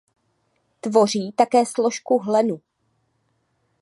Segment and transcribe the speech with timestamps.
[0.81, 2.61] Tvoří také složku hlenu.